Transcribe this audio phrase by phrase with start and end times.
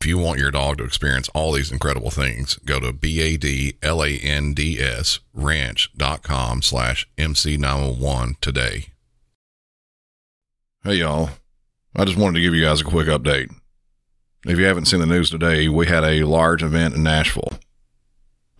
[0.00, 3.80] If you want your dog to experience all these incredible things, go to B-A-D-L-A-N-D-S
[5.34, 8.86] ranch.com slash MC901 today.
[10.84, 11.30] Hey y'all.
[11.96, 13.52] I just wanted to give you guys a quick update.
[14.46, 17.58] If you haven't seen the news today, we had a large event in Nashville.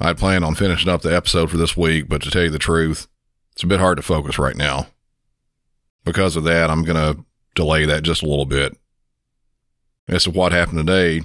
[0.00, 2.50] I had planned on finishing up the episode for this week, but to tell you
[2.50, 3.06] the truth,
[3.52, 4.88] it's a bit hard to focus right now.
[6.04, 7.24] Because of that, I'm going to
[7.54, 8.76] delay that just a little bit.
[10.08, 11.22] As to what happened today,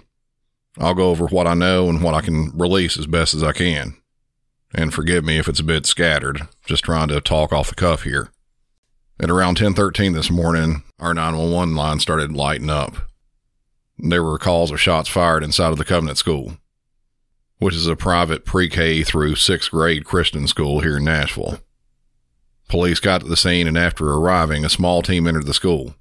[0.79, 3.51] I'll go over what I know and what I can release as best as I
[3.51, 3.95] can.
[4.73, 8.03] And forgive me if it's a bit scattered, just trying to talk off the cuff
[8.03, 8.31] here.
[9.19, 12.95] At around 10:13 this morning, our 911 line started lighting up.
[13.99, 16.57] There were calls of shots fired inside of the Covenant School,
[17.59, 21.59] which is a private pre-K through 6th grade Christian school here in Nashville.
[22.67, 25.93] Police got to the scene and after arriving, a small team entered the school.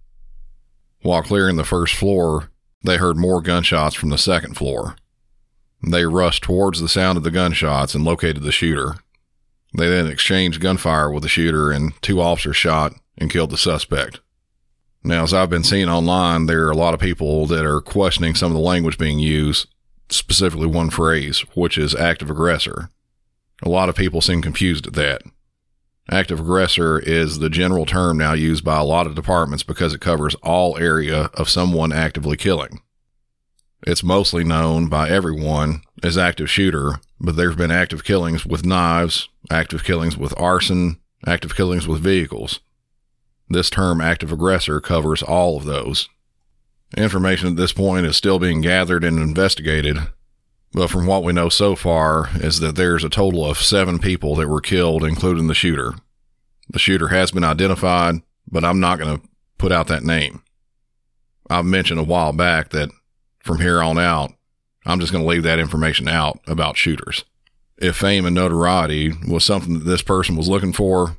[1.02, 2.50] While clearing the first floor,
[2.82, 4.96] they heard more gunshots from the second floor.
[5.82, 8.96] They rushed towards the sound of the gunshots and located the shooter.
[9.76, 14.20] They then exchanged gunfire with the shooter, and two officers shot and killed the suspect.
[15.04, 18.34] Now, as I've been seeing online, there are a lot of people that are questioning
[18.34, 19.66] some of the language being used,
[20.08, 22.90] specifically one phrase, which is active aggressor.
[23.62, 25.22] A lot of people seem confused at that.
[26.10, 30.00] Active aggressor is the general term now used by a lot of departments because it
[30.00, 32.80] covers all area of someone actively killing.
[33.86, 39.28] It's mostly known by everyone as active shooter, but there's been active killings with knives,
[39.50, 42.60] active killings with arson, active killings with vehicles.
[43.48, 46.08] This term active aggressor covers all of those.
[46.96, 49.98] Information at this point is still being gathered and investigated,
[50.72, 54.34] but from what we know so far is that there's a total of seven people
[54.36, 55.94] that were killed, including the shooter.
[56.68, 59.28] The shooter has been identified, but I'm not going to
[59.58, 60.42] put out that name.
[61.50, 62.90] I've mentioned a while back that
[63.40, 64.32] from here on out,
[64.86, 67.24] I'm just going to leave that information out about shooters.
[67.78, 71.18] If fame and notoriety was something that this person was looking for,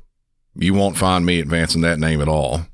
[0.54, 2.66] you won't find me advancing that name at all.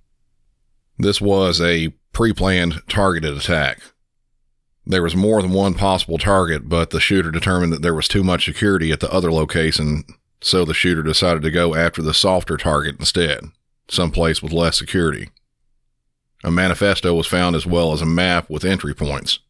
[0.98, 3.80] This was a pre planned targeted attack.
[4.86, 8.24] There was more than one possible target, but the shooter determined that there was too
[8.24, 10.04] much security at the other location,
[10.40, 13.44] so the shooter decided to go after the softer target instead,
[13.88, 15.28] someplace with less security.
[16.42, 19.40] A manifesto was found as well as a map with entry points.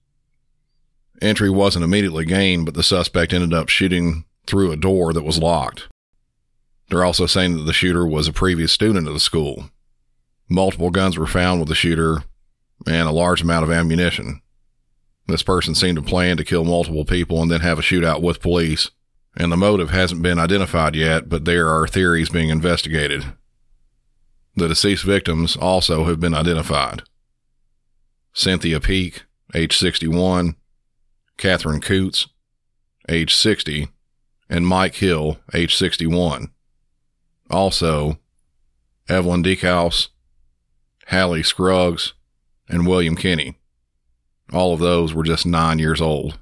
[1.23, 5.39] Entry wasn't immediately gained, but the suspect ended up shooting through a door that was
[5.39, 5.87] locked.
[6.89, 9.71] They're also saying that the shooter was a previous student of the school.
[10.49, 12.25] Multiple guns were found with the shooter
[12.87, 14.43] and a large amount of ammunition.
[15.31, 18.41] This person seemed to plan to kill multiple people and then have a shootout with
[18.43, 18.91] police,
[19.37, 23.25] and the motive hasn't been identified yet, but there are theories being investigated.
[24.57, 27.03] The deceased victims also have been identified.
[28.33, 29.25] Cynthia Peak,
[29.55, 30.57] age 61,
[31.37, 32.29] Katherine Koonce,
[33.09, 33.89] age 60,
[34.49, 36.51] and Mike Hill, age 61.
[37.49, 38.19] Also,
[39.09, 40.09] Evelyn Dieckhaus,
[41.09, 42.15] Hallie Scruggs,
[42.69, 43.60] and William Kinney.
[44.53, 46.39] All of those were just nine years old.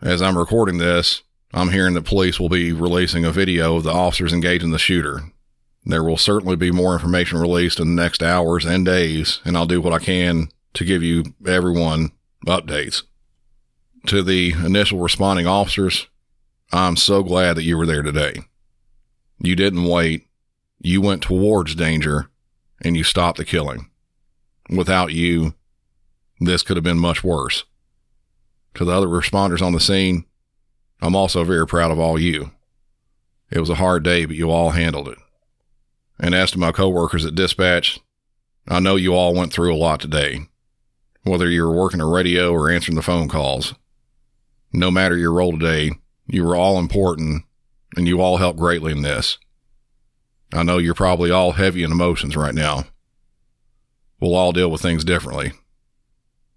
[0.00, 1.22] As I'm recording this,
[1.54, 5.20] I'm hearing that police will be releasing a video of the officers engaging the shooter.
[5.84, 9.66] There will certainly be more information released in the next hours and days, and I'll
[9.66, 12.12] do what I can to give you everyone
[12.46, 13.02] updates.
[14.06, 16.08] To the initial responding officers,
[16.72, 18.40] I'm so glad that you were there today.
[19.38, 20.26] You didn't wait.
[20.80, 22.28] You went towards danger
[22.80, 23.90] and you stopped the killing.
[24.70, 25.54] Without you,
[26.46, 27.64] this could have been much worse.
[28.74, 30.24] To the other responders on the scene,
[31.00, 32.52] I'm also very proud of all you.
[33.50, 35.18] It was a hard day, but you all handled it.
[36.18, 38.00] And as to my coworkers at dispatch,
[38.68, 40.40] I know you all went through a lot today,
[41.24, 43.74] whether you were working a radio or answering the phone calls.
[44.72, 45.90] no matter your role today,
[46.26, 47.44] you were all important
[47.96, 49.38] and you all helped greatly in this.
[50.52, 52.84] I know you're probably all heavy in emotions right now.
[54.20, 55.52] We'll all deal with things differently.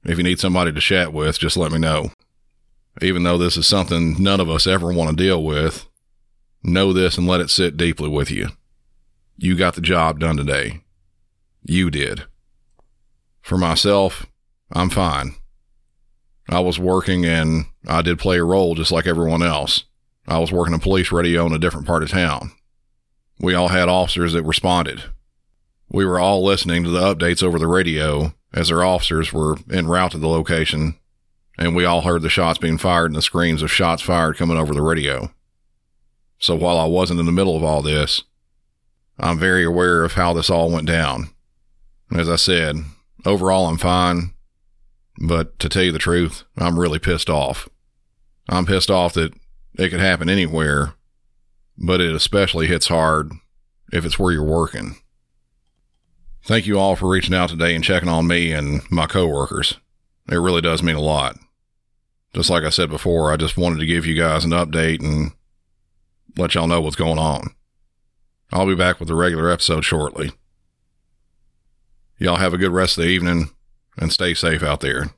[0.06, 2.12] If you need somebody to chat with, just let me know.
[3.02, 5.88] Even though this is something none of us ever want to deal with,
[6.64, 8.50] know this and let it sit deeply with you.
[9.38, 10.82] You got the job done today.
[11.64, 12.24] You did.
[13.42, 14.26] For myself,
[14.72, 15.36] I'm fine.
[16.50, 19.86] I was working and I did play a role just like everyone else.
[20.28, 22.52] I was working a police radio in a different part of town.
[23.40, 25.04] We all had officers that responded.
[25.90, 29.86] We were all listening to the updates over the radio as our officers were en
[29.86, 30.96] route to the location,
[31.58, 34.58] and we all heard the shots being fired and the screams of shots fired coming
[34.58, 35.32] over the radio.
[36.40, 38.24] So while I wasn't in the middle of all this,
[39.20, 41.30] I'm very aware of how this all went down.
[42.16, 42.78] As I said,
[43.26, 44.34] overall I'm fine,
[45.20, 47.70] but to tell you the truth, I'm really pissed off.
[48.50, 49.34] I'm pissed off that
[49.78, 50.94] it could happen anywhere,
[51.78, 53.32] but it especially hits hard
[53.92, 54.98] if it's where you're working.
[56.46, 59.80] Thank you all for reaching out today and checking on me and my coworkers.
[60.30, 61.38] It really does mean a lot.
[62.36, 65.32] Just like I said before, I just wanted to give you guys an update and
[66.38, 67.56] let y'all know what's going on.
[68.52, 70.34] I'll be back with the regular episode shortly.
[72.20, 73.50] Y'all have a good rest of the evening
[73.98, 75.15] and stay safe out there.